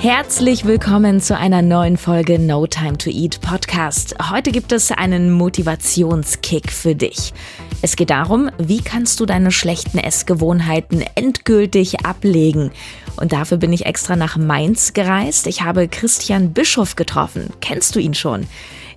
[0.00, 4.14] Herzlich willkommen zu einer neuen Folge No Time to Eat Podcast.
[4.30, 7.34] Heute gibt es einen Motivationskick für dich.
[7.82, 12.70] Es geht darum, wie kannst du deine schlechten Essgewohnheiten endgültig ablegen.
[13.16, 15.48] Und dafür bin ich extra nach Mainz gereist.
[15.48, 17.50] Ich habe Christian Bischof getroffen.
[17.60, 18.46] Kennst du ihn schon?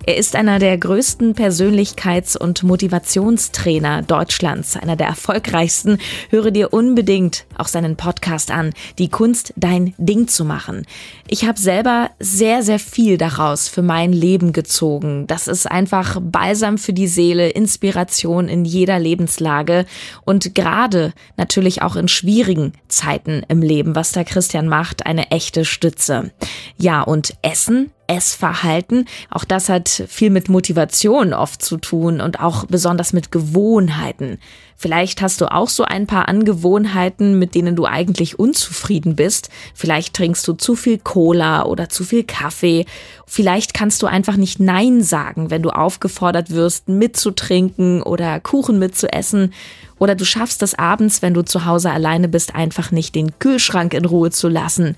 [0.04, 5.98] Er ist einer der größten Persönlichkeits- und Motivationstrainer Deutschlands, einer der erfolgreichsten.
[6.30, 10.86] Höre dir unbedingt auch seinen Podcast an, die Kunst, dein Ding zu machen.
[11.28, 15.26] Ich habe selber sehr, sehr viel daraus für mein Leben gezogen.
[15.26, 19.86] Das ist einfach Balsam für die Seele, Inspiration in jeder Lebenslage
[20.24, 25.64] und gerade natürlich auch in schwierigen Zeiten im Leben, was der Christian macht, eine echte
[25.64, 26.32] Stütze.
[26.76, 29.06] Ja, und Essen Essverhalten.
[29.30, 34.38] Auch das hat viel mit Motivation oft zu tun und auch besonders mit Gewohnheiten.
[34.82, 39.48] Vielleicht hast du auch so ein paar Angewohnheiten, mit denen du eigentlich unzufrieden bist.
[39.76, 42.84] Vielleicht trinkst du zu viel Cola oder zu viel Kaffee.
[43.24, 49.52] Vielleicht kannst du einfach nicht Nein sagen, wenn du aufgefordert wirst, mitzutrinken oder Kuchen mitzuessen.
[50.00, 53.94] Oder du schaffst es abends, wenn du zu Hause alleine bist, einfach nicht den Kühlschrank
[53.94, 54.96] in Ruhe zu lassen.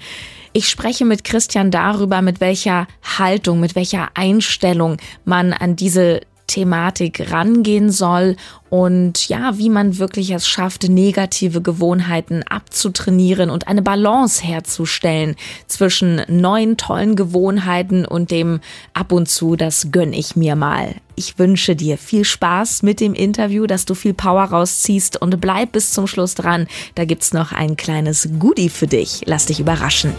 [0.55, 2.87] Ich spreche mit Christian darüber, mit welcher
[3.19, 6.23] Haltung, mit welcher Einstellung man an diese
[6.55, 8.37] Thematik rangehen soll
[8.71, 15.35] und ja, wie man wirklich es schafft, negative Gewohnheiten abzutrainieren und eine Balance herzustellen
[15.67, 18.61] zwischen neuen tollen Gewohnheiten und dem
[18.93, 20.95] ab und zu, das gönn ich mir mal.
[21.17, 25.73] Ich wünsche dir viel Spaß mit dem Interview, dass du viel Power rausziehst und bleib
[25.73, 26.69] bis zum Schluss dran.
[26.95, 29.23] Da gibt's noch ein kleines Goodie für dich.
[29.27, 30.13] Lass dich überraschen.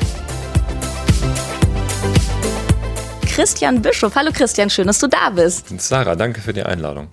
[3.35, 4.15] Christian Bischof.
[4.15, 5.65] Hallo Christian, schön, dass du da bist.
[5.81, 7.09] Sarah, danke für die Einladung.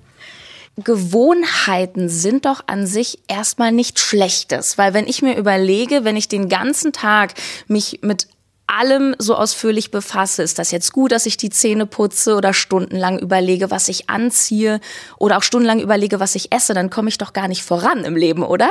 [0.76, 6.28] Gewohnheiten sind doch an sich erstmal nichts Schlechtes, weil wenn ich mir überlege, wenn ich
[6.28, 7.34] den ganzen Tag
[7.66, 8.28] mich mit
[8.68, 13.18] allem so ausführlich befasse, ist das jetzt gut, dass ich die Zähne putze oder stundenlang
[13.18, 14.78] überlege, was ich anziehe
[15.18, 18.14] oder auch stundenlang überlege, was ich esse, dann komme ich doch gar nicht voran im
[18.14, 18.70] Leben, oder?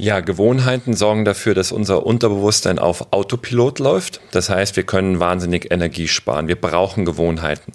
[0.00, 4.20] Ja, Gewohnheiten sorgen dafür, dass unser Unterbewusstsein auf Autopilot läuft.
[4.30, 6.46] Das heißt, wir können wahnsinnig Energie sparen.
[6.46, 7.72] Wir brauchen Gewohnheiten.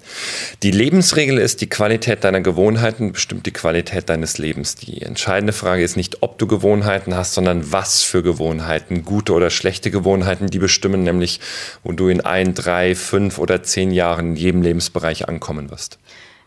[0.63, 4.75] Die Lebensregel ist, die Qualität deiner Gewohnheiten bestimmt die Qualität deines Lebens.
[4.75, 9.03] Die entscheidende Frage ist nicht, ob du Gewohnheiten hast, sondern was für Gewohnheiten.
[9.03, 11.41] Gute oder schlechte Gewohnheiten, die bestimmen nämlich,
[11.83, 16.00] wo du in ein, drei, fünf oder zehn Jahren in jedem Lebensbereich ankommen wirst.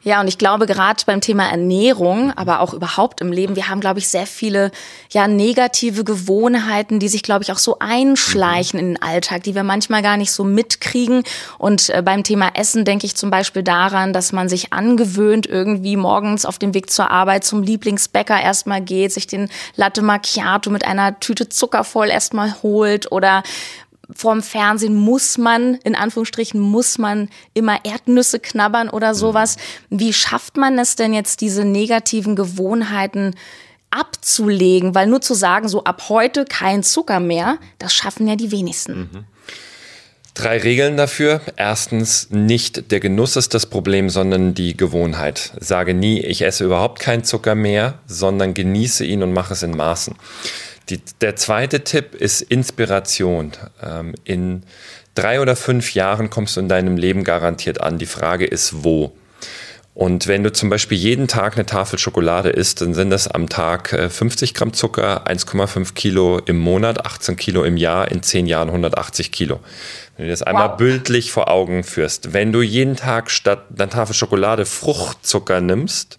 [0.07, 3.81] Ja, und ich glaube, gerade beim Thema Ernährung, aber auch überhaupt im Leben, wir haben,
[3.81, 4.71] glaube ich, sehr viele
[5.11, 9.65] ja, negative Gewohnheiten, die sich, glaube ich, auch so einschleichen in den Alltag, die wir
[9.65, 11.25] manchmal gar nicht so mitkriegen.
[11.59, 15.97] Und äh, beim Thema Essen denke ich zum Beispiel daran, dass man sich angewöhnt, irgendwie
[15.97, 20.87] morgens auf dem Weg zur Arbeit zum Lieblingsbäcker erstmal geht, sich den Latte Macchiato mit
[20.87, 23.43] einer Tüte Zucker voll erstmal holt oder
[24.15, 29.57] vorm Fernsehen muss man, in Anführungsstrichen, muss man immer Erdnüsse knabbern oder sowas.
[29.91, 33.35] Wie schafft man es denn jetzt, diese negativen Gewohnheiten
[33.91, 34.95] abzulegen?
[34.95, 38.99] Weil nur zu sagen, so ab heute kein Zucker mehr, das schaffen ja die wenigsten.
[38.99, 39.25] Mhm.
[40.37, 41.41] Drei Regeln dafür.
[41.57, 45.53] Erstens, nicht der Genuss ist das Problem, sondern die Gewohnheit.
[45.59, 49.75] Sage nie, ich esse überhaupt keinen Zucker mehr, sondern genieße ihn und mache es in
[49.75, 50.15] Maßen.
[50.89, 53.53] Die, der zweite Tipp ist Inspiration.
[53.83, 54.63] Ähm, in
[55.15, 57.99] drei oder fünf Jahren kommst du in deinem Leben garantiert an.
[57.99, 59.13] Die Frage ist, wo?
[59.95, 63.49] Und wenn du zum Beispiel jeden Tag eine Tafel Schokolade isst, dann sind das am
[63.49, 68.47] Tag 50 äh, Gramm Zucker, 1,5 Kilo im Monat, 18 Kilo im Jahr, in zehn
[68.47, 69.61] Jahren 180 Kilo.
[70.17, 70.77] Wenn du das einmal wow.
[70.77, 72.35] bildlich vor Augen führst.
[72.35, 76.19] Wenn du jeden Tag statt einer Tafel Schokolade Fruchtzucker nimmst,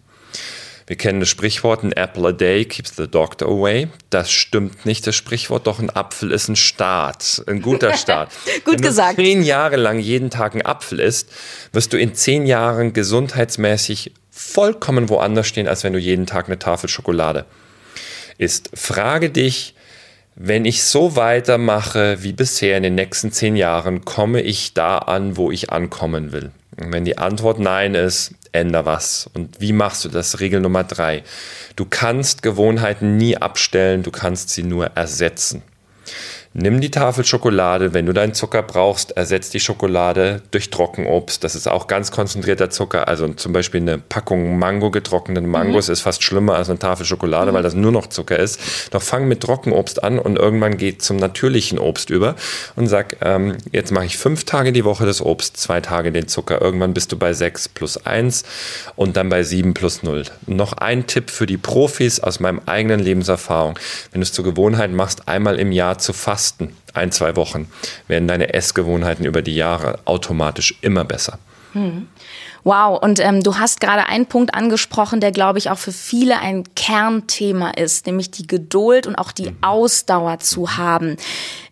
[0.87, 3.89] wir kennen das Sprichwort, an apple a day keeps the doctor away.
[4.09, 8.31] Das stimmt nicht, das Sprichwort, doch ein Apfel ist ein Start, ein guter Start.
[8.63, 9.17] Gut Wenn gesagt.
[9.17, 11.29] Wenn du zehn Jahre lang jeden Tag ein Apfel isst,
[11.73, 16.57] wirst du in zehn Jahren gesundheitsmäßig vollkommen woanders stehen, als wenn du jeden Tag eine
[16.57, 17.45] Tafel Schokolade
[18.37, 18.69] isst.
[18.73, 19.73] Frage dich,
[20.39, 25.35] wenn ich so weitermache wie bisher in den nächsten zehn Jahren, komme ich da an,
[25.35, 26.51] wo ich ankommen will?
[26.79, 29.27] Und wenn die Antwort Nein ist, änder was.
[29.33, 30.39] Und wie machst du das?
[30.39, 31.23] Regel Nummer drei.
[31.75, 35.63] Du kannst Gewohnheiten nie abstellen, du kannst sie nur ersetzen.
[36.59, 41.43] Nimm die Tafel Schokolade, wenn du deinen Zucker brauchst, ersetzt die Schokolade durch Trockenobst.
[41.43, 43.07] Das ist auch ganz konzentrierter Zucker.
[43.07, 45.93] Also zum Beispiel eine Packung Mango, getrockneten Mangos, mhm.
[45.93, 47.55] ist fast schlimmer als eine Tafel Schokolade, mhm.
[47.57, 48.59] weil das nur noch Zucker ist.
[48.89, 52.35] Doch fang mit Trockenobst an und irgendwann geht zum natürlichen Obst über
[52.75, 56.27] und sag, ähm, jetzt mache ich fünf Tage die Woche das Obst, zwei Tage den
[56.27, 56.59] Zucker.
[56.59, 58.45] Irgendwann bist du bei sechs plus eins
[58.95, 60.23] und dann bei sieben plus null.
[60.47, 63.77] Noch ein Tipp für die Profis aus meinem eigenen Lebenserfahrung.
[64.11, 67.67] Wenn du es zur Gewohnheit machst, einmal im Jahr zu fasten, Fasten, ein, zwei Wochen,
[68.07, 71.39] werden deine Essgewohnheiten über die Jahre automatisch immer besser.
[71.73, 72.07] Hm.
[72.63, 76.39] Wow, und ähm, du hast gerade einen Punkt angesprochen, der, glaube ich, auch für viele
[76.39, 79.57] ein Kernthema ist, nämlich die Geduld und auch die mhm.
[79.61, 81.17] Ausdauer zu haben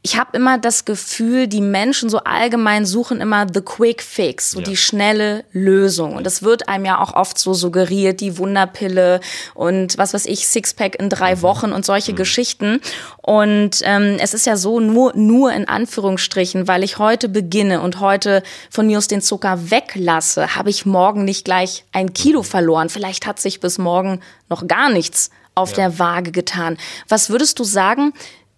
[0.05, 4.59] ich habe immer das Gefühl, die Menschen so allgemein suchen immer the quick fix, so
[4.59, 4.65] ja.
[4.65, 6.15] die schnelle Lösung.
[6.15, 9.19] Und das wird einem ja auch oft so suggeriert, die Wunderpille
[9.55, 11.41] und was weiß ich, Sixpack in drei mhm.
[11.41, 12.17] Wochen und solche mhm.
[12.17, 12.81] Geschichten.
[13.23, 17.99] Und ähm, es ist ja so nur, nur in Anführungsstrichen, weil ich heute beginne und
[17.99, 22.45] heute von mir aus den Zucker weglasse, habe ich morgen nicht gleich ein Kilo mhm.
[22.45, 22.89] verloren.
[22.89, 24.19] Vielleicht hat sich bis morgen
[24.49, 25.75] noch gar nichts auf ja.
[25.77, 26.77] der Waage getan.
[27.07, 28.13] Was würdest du sagen?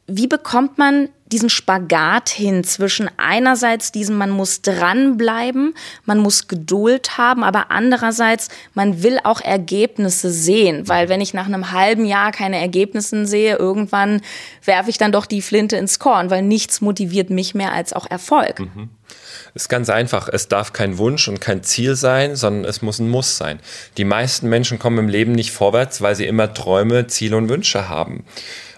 [0.07, 5.73] Wie bekommt man diesen Spagat hin zwischen einerseits diesem, man muss dranbleiben,
[6.05, 11.47] man muss Geduld haben, aber andererseits, man will auch Ergebnisse sehen, weil wenn ich nach
[11.47, 14.21] einem halben Jahr keine Ergebnisse sehe, irgendwann
[14.63, 18.09] werfe ich dann doch die Flinte ins Korn, weil nichts motiviert mich mehr als auch
[18.09, 18.59] Erfolg.
[18.59, 18.89] Mhm.
[19.53, 20.29] Ist ganz einfach.
[20.31, 23.59] Es darf kein Wunsch und kein Ziel sein, sondern es muss ein Muss sein.
[23.97, 27.89] Die meisten Menschen kommen im Leben nicht vorwärts, weil sie immer Träume, Ziele und Wünsche
[27.89, 28.25] haben.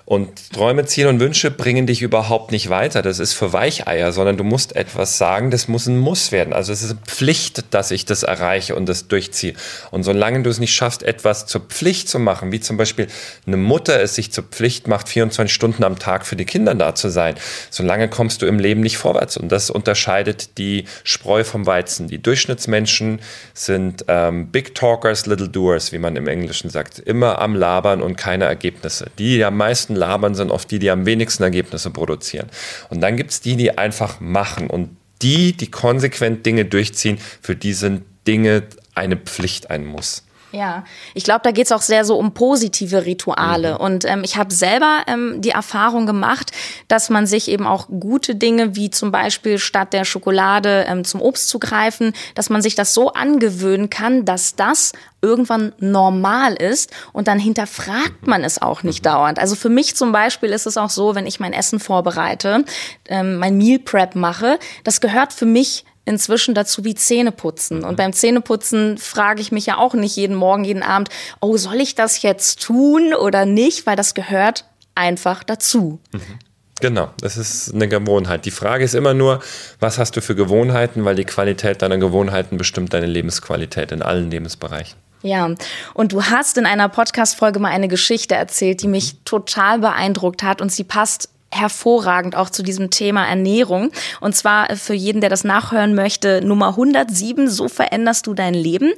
[0.10, 3.04] Und Träume, Ziele und Wünsche bringen dich überhaupt nicht weiter.
[3.04, 6.52] Das ist für Weicheier, sondern du musst etwas sagen, das muss ein Muss werden.
[6.52, 9.54] Also es ist eine Pflicht, dass ich das erreiche und das durchziehe.
[9.92, 13.06] Und solange du es nicht schaffst, etwas zur Pflicht zu machen, wie zum Beispiel
[13.46, 16.96] eine Mutter es sich zur Pflicht macht, 24 Stunden am Tag für die Kinder da
[16.96, 17.36] zu sein,
[17.70, 19.38] solange kommst du im Leben nicht vorwärts.
[19.38, 22.08] Und das unterscheidet die Spreu vom Weizen.
[22.08, 23.20] Die Durchschnittsmenschen
[23.54, 26.98] sind ähm, Big Talkers, Little Doers, wie man im Englischen sagt.
[26.98, 29.06] Immer am Labern und keine Ergebnisse.
[29.20, 32.48] Die am meisten labern, sind oft die, die am wenigsten Ergebnisse produzieren.
[32.90, 37.56] Und dann gibt es die, die einfach machen und die, die konsequent Dinge durchziehen, für
[37.56, 38.64] die sind Dinge
[38.96, 40.24] eine Pflicht, ein Muss.
[40.52, 43.76] Ja, ich glaube, da geht's auch sehr so um positive Rituale.
[43.76, 43.80] Mhm.
[43.80, 46.52] Und ähm, ich habe selber ähm, die Erfahrung gemacht,
[46.88, 51.22] dass man sich eben auch gute Dinge wie zum Beispiel statt der Schokolade ähm, zum
[51.22, 56.92] Obst zu greifen, dass man sich das so angewöhnen kann, dass das irgendwann normal ist
[57.14, 59.10] und dann hinterfragt man es auch nicht mhm.
[59.10, 59.40] dauernd.
[59.40, 62.64] Also für mich zum Beispiel ist es auch so, wenn ich mein Essen vorbereite,
[63.08, 67.84] ähm, mein Meal Prep mache, das gehört für mich inzwischen dazu wie Zähneputzen.
[67.84, 71.10] Und beim Zähneputzen frage ich mich ja auch nicht jeden Morgen, jeden Abend,
[71.40, 73.86] oh, soll ich das jetzt tun oder nicht?
[73.86, 74.66] Weil das gehört
[74.96, 76.00] einfach dazu.
[76.12, 76.40] Mhm.
[76.82, 78.46] Genau, das ist eine Gewohnheit.
[78.46, 79.42] Die Frage ist immer nur,
[79.80, 84.32] was hast du für Gewohnheiten, weil die Qualität deiner Gewohnheiten bestimmt deine Lebensqualität in allen
[84.32, 84.98] Lebensbereichen.
[85.22, 85.54] Ja,
[85.94, 90.62] und du hast in einer Podcast-Folge mal eine Geschichte erzählt, die mich total beeindruckt hat
[90.62, 93.92] und sie passt hervorragend auch zu diesem Thema Ernährung.
[94.22, 98.92] Und zwar für jeden, der das nachhören möchte, Nummer 107, so veränderst du dein Leben.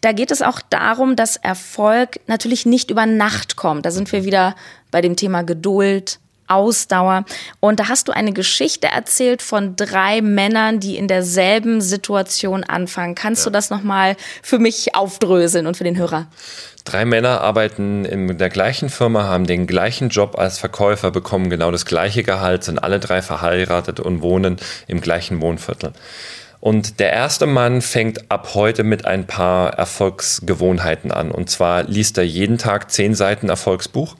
[0.00, 3.86] Da geht es auch darum, dass Erfolg natürlich nicht über Nacht kommt.
[3.86, 4.54] Da sind wir wieder
[4.90, 6.18] bei dem Thema Geduld,
[6.48, 7.24] Ausdauer.
[7.60, 13.14] Und da hast du eine Geschichte erzählt von drei Männern, die in derselben Situation anfangen.
[13.14, 13.50] Kannst ja.
[13.50, 16.26] du das nochmal für mich aufdröseln und für den Hörer?
[16.84, 21.70] Drei Männer arbeiten in der gleichen Firma, haben den gleichen Job als Verkäufer, bekommen genau
[21.70, 24.56] das gleiche Gehalt, sind alle drei verheiratet und wohnen
[24.86, 25.92] im gleichen Wohnviertel.
[26.60, 31.30] Und der erste Mann fängt ab heute mit ein paar Erfolgsgewohnheiten an.
[31.30, 34.16] Und zwar liest er jeden Tag zehn Seiten Erfolgsbuch.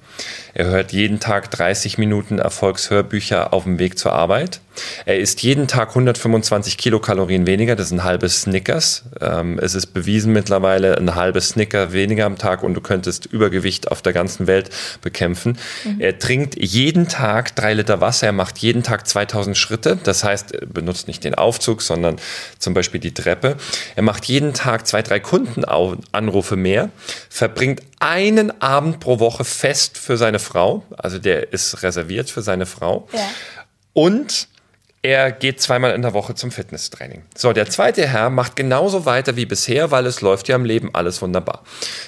[0.54, 4.60] Er hört jeden Tag 30 Minuten Erfolgshörbücher auf dem Weg zur Arbeit.
[5.06, 9.04] Er isst jeden Tag 125 Kilokalorien weniger, das ist ein halbes Snickers.
[9.20, 13.90] Ähm, es ist bewiesen mittlerweile, ein halbes Snicker weniger am Tag und du könntest Übergewicht
[13.90, 14.70] auf der ganzen Welt
[15.02, 15.58] bekämpfen.
[15.84, 16.00] Mhm.
[16.00, 20.52] Er trinkt jeden Tag drei Liter Wasser, er macht jeden Tag 2000 Schritte, das heißt,
[20.52, 22.16] er benutzt nicht den Aufzug, sondern
[22.58, 23.56] zum Beispiel die Treppe.
[23.96, 26.90] Er macht jeden Tag zwei, drei Kundenanrufe mehr,
[27.28, 32.66] verbringt einen Abend pro Woche fest für seine Frau, also der ist reserviert für seine
[32.66, 33.08] Frau.
[33.12, 33.28] Ja.
[33.92, 34.48] Und
[35.00, 37.22] Er geht zweimal in der Woche zum Fitnesstraining.
[37.36, 40.90] So, der zweite Herr macht genauso weiter wie bisher, weil es läuft ja im Leben
[40.92, 41.62] alles wunderbar.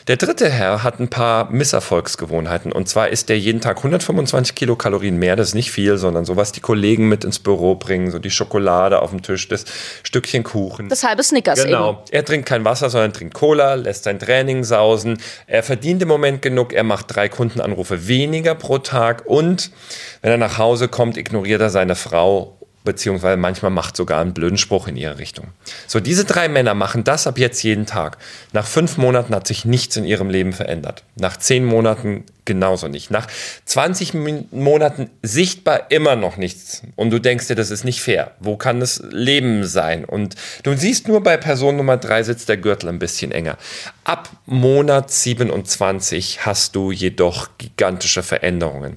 [0.08, 2.72] Der dritte Herr hat ein paar Misserfolgsgewohnheiten.
[2.72, 5.36] Und zwar isst er jeden Tag 125 Kilokalorien mehr.
[5.36, 8.10] Das ist nicht viel, sondern so, was die Kollegen mit ins Büro bringen.
[8.10, 9.66] So die Schokolade auf dem Tisch, das
[10.02, 10.88] Stückchen Kuchen.
[10.88, 11.90] Das halbe Snickers Genau.
[11.90, 11.98] eben.
[12.10, 15.18] Er trinkt kein Wasser, sondern trinkt Cola, lässt sein Training sausen.
[15.46, 16.72] Er verdient im Moment genug.
[16.72, 19.26] Er macht drei Kundenanrufe weniger pro Tag.
[19.26, 19.70] Und
[20.22, 24.58] wenn er nach Hause kommt, ignoriert er seine Frau beziehungsweise manchmal macht sogar einen blöden
[24.58, 25.48] Spruch in ihre Richtung.
[25.86, 28.18] So, diese drei Männer machen das ab jetzt jeden Tag.
[28.52, 31.04] Nach fünf Monaten hat sich nichts in ihrem Leben verändert.
[31.16, 33.12] Nach zehn Monaten genauso nicht.
[33.12, 33.28] Nach
[33.66, 34.12] 20
[34.50, 36.82] Monaten sichtbar immer noch nichts.
[36.96, 38.32] Und du denkst dir, das ist nicht fair.
[38.40, 40.04] Wo kann das Leben sein?
[40.04, 43.56] Und du siehst nur bei Person Nummer drei sitzt der Gürtel ein bisschen enger.
[44.02, 48.96] Ab Monat 27 hast du jedoch gigantische Veränderungen.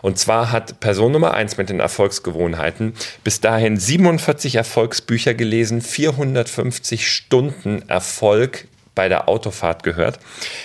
[0.00, 7.06] Und zwar hat Person Nummer eins mit den Erfolgsgewohnheiten bis dahin 47 Erfolgsbücher gelesen, 450
[7.06, 10.18] Stunden Erfolg bei der Autofahrt gehört.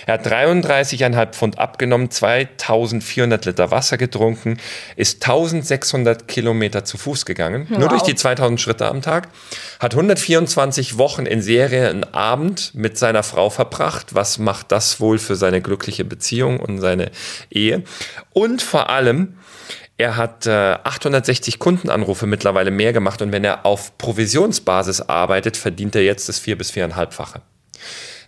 [0.06, 4.56] Er hat 33,5 Pfund abgenommen, 2400 Liter Wasser getrunken,
[4.96, 7.78] ist 1600 Kilometer zu Fuß gegangen, wow.
[7.78, 9.28] nur durch die 2000 Schritte am Tag,
[9.78, 14.14] hat 124 Wochen in Serie einen Abend mit seiner Frau verbracht.
[14.14, 17.10] Was macht das wohl für seine glückliche Beziehung und seine
[17.50, 17.84] Ehe?
[18.32, 19.36] Und vor allem,
[19.98, 25.94] er hat äh, 860 Kundenanrufe mittlerweile mehr gemacht und wenn er auf Provisionsbasis arbeitet, verdient
[25.94, 27.42] er jetzt das vier bis viereinhalbfache.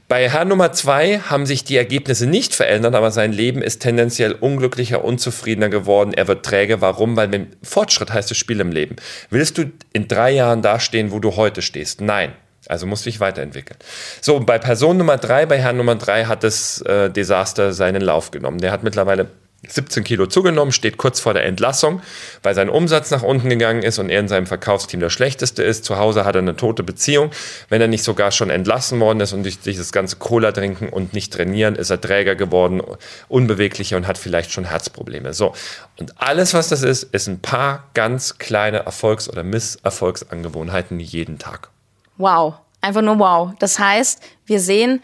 [0.06, 4.32] Bei Herr Nummer zwei haben sich die Ergebnisse nicht verändert, aber sein Leben ist tendenziell
[4.32, 6.12] unglücklicher, unzufriedener geworden.
[6.12, 6.82] Er wird träge.
[6.82, 7.16] Warum?
[7.16, 8.96] Weil wenn Fortschritt heißt das Spiel im Leben.
[9.30, 12.02] Willst du in drei Jahren dastehen, wo du heute stehst?
[12.02, 12.32] Nein.
[12.66, 13.78] Also musst du dich weiterentwickeln.
[14.20, 18.30] So, bei Person Nummer drei, bei Herrn Nummer drei hat das äh, Desaster seinen Lauf
[18.30, 18.58] genommen.
[18.58, 19.28] Der hat mittlerweile
[19.68, 22.02] 17 Kilo zugenommen, steht kurz vor der Entlassung,
[22.42, 25.84] weil sein Umsatz nach unten gegangen ist und er in seinem Verkaufsteam der schlechteste ist.
[25.84, 27.30] Zu Hause hat er eine tote Beziehung.
[27.68, 31.12] Wenn er nicht sogar schon entlassen worden ist und durch dieses ganze Cola trinken und
[31.12, 32.82] nicht trainieren, ist er träger geworden,
[33.28, 35.34] unbeweglicher und hat vielleicht schon Herzprobleme.
[35.34, 35.54] So.
[35.98, 41.70] Und alles, was das ist, ist ein paar ganz kleine Erfolgs- oder Misserfolgsangewohnheiten jeden Tag.
[42.16, 42.54] Wow.
[42.80, 43.52] Einfach nur wow.
[43.58, 45.02] Das heißt, wir sehen,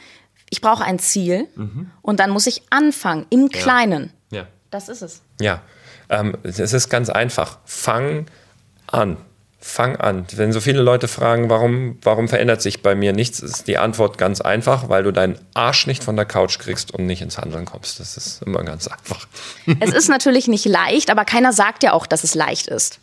[0.50, 1.90] ich brauche ein Ziel mhm.
[2.02, 4.02] und dann muss ich anfangen im Kleinen.
[4.02, 4.10] Ja.
[4.70, 5.20] Das ist es.
[5.40, 5.62] Ja,
[6.08, 7.58] ähm, es ist ganz einfach.
[7.64, 8.26] Fang
[8.86, 9.16] an.
[9.62, 10.26] Fang an.
[10.34, 14.16] Wenn so viele Leute fragen, warum, warum verändert sich bei mir nichts, ist die Antwort
[14.16, 17.66] ganz einfach, weil du deinen Arsch nicht von der Couch kriegst und nicht ins Handeln
[17.66, 18.00] kommst.
[18.00, 19.26] Das ist immer ganz einfach.
[19.80, 23.00] Es ist natürlich nicht leicht, aber keiner sagt ja auch, dass es leicht ist.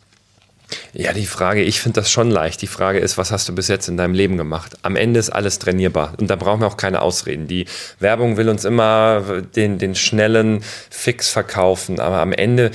[0.92, 2.62] Ja, die Frage, ich finde das schon leicht.
[2.62, 4.76] Die Frage ist, was hast du bis jetzt in deinem Leben gemacht?
[4.82, 7.46] Am Ende ist alles trainierbar und da brauchen wir auch keine Ausreden.
[7.46, 7.66] Die
[8.00, 12.70] Werbung will uns immer den, den schnellen Fix verkaufen, aber am Ende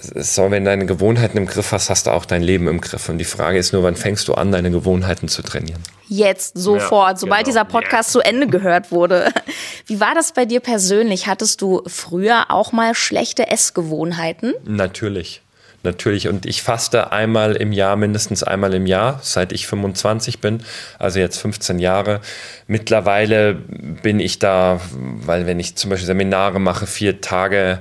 [0.00, 3.08] so, wenn du deine Gewohnheiten im Griff hast, hast du auch dein Leben im Griff.
[3.08, 5.80] Und die Frage ist nur, wann fängst du an, deine Gewohnheiten zu trainieren?
[6.08, 7.50] Jetzt, sofort, ja, sobald genau.
[7.50, 8.12] dieser Podcast ja.
[8.12, 9.28] zu Ende gehört wurde.
[9.86, 11.26] Wie war das bei dir persönlich?
[11.26, 14.54] Hattest du früher auch mal schlechte Essgewohnheiten?
[14.64, 15.43] Natürlich.
[15.84, 16.28] Natürlich.
[16.28, 20.62] Und ich faste einmal im Jahr, mindestens einmal im Jahr, seit ich 25 bin,
[20.98, 22.20] also jetzt 15 Jahre.
[22.66, 27.80] Mittlerweile bin ich da, weil wenn ich zum Beispiel Seminare mache, vier Tage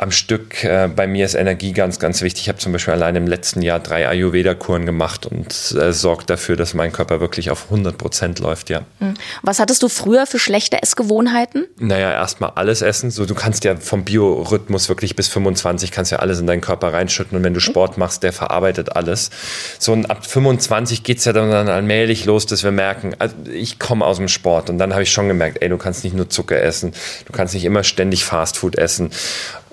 [0.00, 0.64] am Stück.
[0.64, 2.44] Äh, bei mir ist Energie ganz, ganz wichtig.
[2.44, 6.56] Ich habe zum Beispiel allein im letzten Jahr drei Ayurveda-Kuren gemacht und äh, sorgt dafür,
[6.56, 8.82] dass mein Körper wirklich auf 100 Prozent läuft, ja.
[8.98, 9.14] Hm.
[9.42, 11.66] Was hattest du früher für schlechte Essgewohnheiten?
[11.78, 13.10] Naja, erstmal alles essen.
[13.10, 16.94] So, du kannst ja vom Biorhythmus wirklich bis 25 kannst ja alles in deinen Körper
[16.94, 19.30] reinschütten und wenn du Sport machst, der verarbeitet alles.
[19.78, 23.78] So und ab 25 geht es ja dann allmählich los, dass wir merken, also ich
[23.78, 26.30] komme aus dem Sport und dann habe ich schon gemerkt, ey, du kannst nicht nur
[26.30, 26.92] Zucker essen,
[27.26, 29.10] du kannst nicht immer ständig Fastfood essen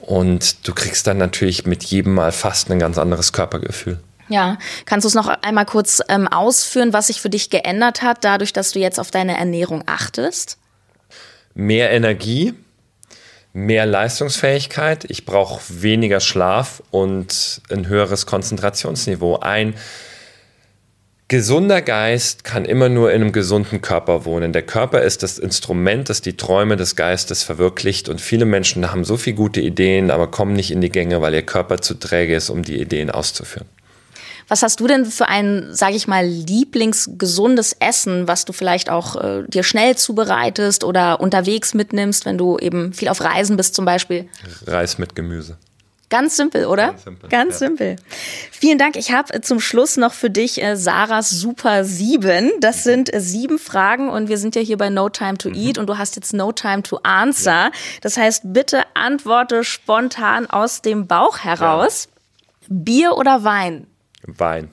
[0.08, 4.00] und du kriegst dann natürlich mit jedem Mal fast ein ganz anderes Körpergefühl.
[4.30, 8.24] Ja, kannst du es noch einmal kurz ähm, ausführen, was sich für dich geändert hat,
[8.24, 10.58] dadurch, dass du jetzt auf deine Ernährung achtest?
[11.54, 12.54] Mehr Energie,
[13.52, 15.06] mehr Leistungsfähigkeit.
[15.10, 19.40] Ich brauche weniger Schlaf und ein höheres Konzentrationsniveau.
[19.40, 19.76] Ein
[21.30, 24.54] Gesunder Geist kann immer nur in einem gesunden Körper wohnen.
[24.54, 28.08] Der Körper ist das Instrument, das die Träume des Geistes verwirklicht.
[28.08, 31.34] Und viele Menschen haben so viele gute Ideen, aber kommen nicht in die Gänge, weil
[31.34, 33.68] ihr Körper zu träge ist, um die Ideen auszuführen.
[34.48, 39.22] Was hast du denn für ein, sage ich mal, lieblingsgesundes Essen, was du vielleicht auch
[39.22, 43.84] äh, dir schnell zubereitest oder unterwegs mitnimmst, wenn du eben viel auf Reisen bist zum
[43.84, 44.30] Beispiel?
[44.66, 45.58] Reis mit Gemüse.
[46.10, 46.88] Ganz simpel, oder?
[46.88, 47.30] Ganz simpel.
[47.30, 47.58] Ganz ja.
[47.58, 47.96] simpel.
[48.52, 48.96] Vielen Dank.
[48.96, 52.52] Ich habe zum Schluss noch für dich äh, Sarahs Super 7.
[52.62, 55.56] Das sind äh, sieben Fragen und wir sind ja hier bei No Time to mhm.
[55.56, 57.52] Eat und du hast jetzt No Time to Answer.
[57.52, 57.72] Ja.
[58.02, 62.08] Das heißt, bitte antworte spontan aus dem Bauch heraus.
[62.10, 62.68] Ja.
[62.70, 63.88] Bier oder Wein?
[64.24, 64.72] Wein.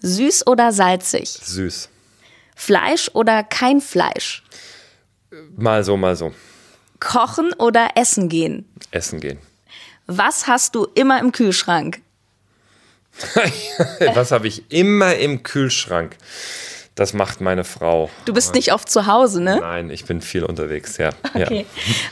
[0.00, 1.30] Süß oder salzig?
[1.30, 1.88] Süß.
[2.54, 4.42] Fleisch oder kein Fleisch?
[5.56, 6.32] Mal so, mal so.
[7.00, 8.68] Kochen oder essen gehen?
[8.90, 9.38] Essen gehen.
[10.06, 12.00] Was hast du immer im Kühlschrank?
[14.14, 16.16] Was habe ich immer im Kühlschrank?
[16.94, 18.08] Das macht meine Frau.
[18.24, 19.58] Du bist nicht oft zu Hause, ne?
[19.60, 21.10] Nein, ich bin viel unterwegs, ja.
[21.34, 21.66] Okay.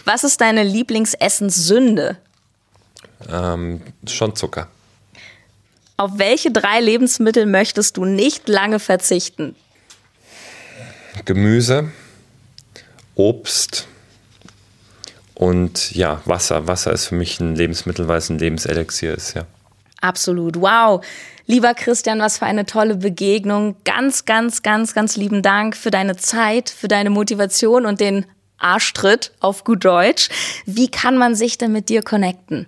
[0.05, 2.19] Was ist deine Lieblingsessenssünde?
[3.29, 3.55] Ja.
[3.55, 4.69] Ähm, schon Zucker.
[5.97, 9.55] Auf welche drei Lebensmittel möchtest du nicht lange verzichten?
[11.25, 11.93] Gemüse,
[13.15, 13.87] Obst
[15.35, 16.67] und ja, Wasser.
[16.67, 19.47] Wasser ist für mich ein Lebensmittel, weil es ein Lebenselixier ist, ja.
[20.01, 20.61] Absolut.
[20.61, 21.05] Wow.
[21.47, 23.77] Lieber Christian, was für eine tolle Begegnung.
[23.85, 28.27] Ganz, ganz, ganz, ganz lieben Dank für deine Zeit, für deine Motivation und den
[28.59, 30.29] Arschtritt auf gut Deutsch.
[30.67, 32.67] Wie kann man sich denn mit dir connecten?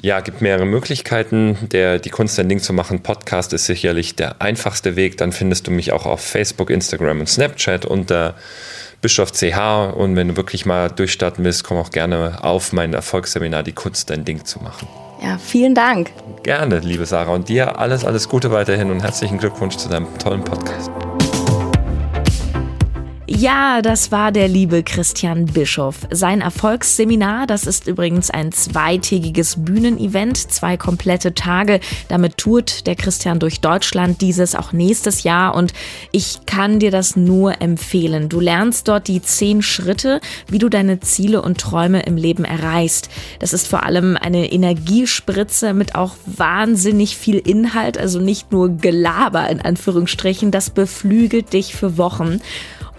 [0.00, 1.58] Ja, gibt mehrere Möglichkeiten.
[1.72, 5.16] Der Die Kunst ein Ding zu machen Podcast ist sicherlich der einfachste Weg.
[5.16, 8.36] Dann findest du mich auch auf Facebook, Instagram und Snapchat unter
[9.00, 9.94] Bischof CH.
[9.96, 14.10] Und wenn du wirklich mal durchstarten willst, komm auch gerne auf mein Erfolgsseminar Die Kunst
[14.10, 14.88] ein Ding zu machen.
[15.22, 16.12] Ja, vielen Dank.
[16.42, 17.32] Gerne, liebe Sarah.
[17.32, 20.90] Und dir alles, alles Gute weiterhin und herzlichen Glückwunsch zu deinem tollen Podcast.
[23.30, 25.96] Ja, das war der liebe Christian Bischof.
[26.10, 31.80] Sein Erfolgsseminar, das ist übrigens ein zweitägiges Bühnenevent, zwei komplette Tage.
[32.08, 35.74] Damit tourt der Christian durch Deutschland dieses auch nächstes Jahr und
[36.10, 38.30] ich kann dir das nur empfehlen.
[38.30, 43.10] Du lernst dort die zehn Schritte, wie du deine Ziele und Träume im Leben erreichst.
[43.40, 49.50] Das ist vor allem eine Energiespritze mit auch wahnsinnig viel Inhalt, also nicht nur Gelaber
[49.50, 50.50] in Anführungsstrichen.
[50.50, 52.40] Das beflügelt dich für Wochen.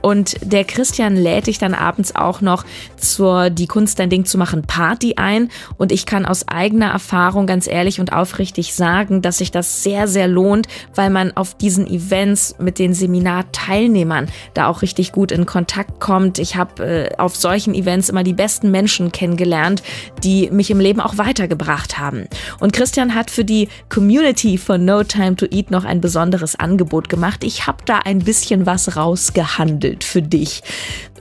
[0.01, 2.65] Und der Christian lädt dich dann abends auch noch
[2.98, 5.50] zur Die Kunst dein Ding zu machen Party ein.
[5.77, 10.08] Und ich kann aus eigener Erfahrung ganz ehrlich und aufrichtig sagen, dass sich das sehr,
[10.08, 15.46] sehr lohnt, weil man auf diesen Events mit den Seminarteilnehmern da auch richtig gut in
[15.46, 16.39] Kontakt kommt.
[16.39, 19.84] Ich habe äh, auf solchen Events immer die besten Menschen kennengelernt,
[20.24, 22.27] die mich im Leben auch weitergebracht haben.
[22.60, 27.10] Und Christian hat für die Community von No Time to Eat noch ein besonderes Angebot
[27.10, 27.44] gemacht.
[27.44, 30.62] Ich habe da ein bisschen was rausgehandelt gebündelt für dich.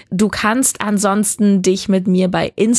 [0.10, 2.79] Du kannst ansonsten dich mit mir bei Instagram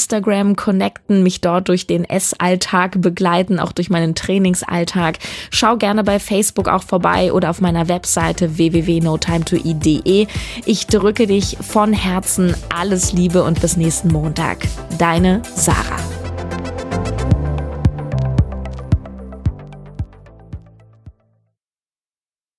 [0.56, 5.18] connecten, mich dort durch den Essalltag begleiten, auch durch meinen Trainingsalltag.
[5.50, 10.26] Schau gerne bei Facebook auch vorbei oder auf meiner Webseite www.notimetoe.de.
[10.64, 14.58] Ich drücke dich von Herzen alles Liebe und bis nächsten Montag.
[14.98, 16.30] Deine Sarah.